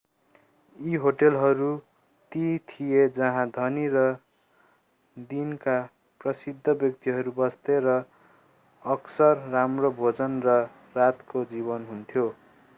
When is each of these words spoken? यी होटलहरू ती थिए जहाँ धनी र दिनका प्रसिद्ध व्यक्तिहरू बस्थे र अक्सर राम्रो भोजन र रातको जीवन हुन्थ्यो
यी 0.77 0.99
होटलहरू 1.01 1.67
ती 2.31 2.45
थिए 2.69 3.03
जहाँ 3.17 3.43
धनी 3.57 3.83
र 3.89 4.05
दिनका 5.29 5.75
प्रसिद्ध 6.21 6.75
व्यक्तिहरू 6.75 7.35
बस्थे 7.35 7.77
र 7.81 7.97
अक्सर 8.85 9.45
राम्रो 9.51 9.91
भोजन 9.97 10.41
र 10.45 10.57
रातको 10.95 11.45
जीवन 11.49 11.85
हुन्थ्यो 11.85 12.27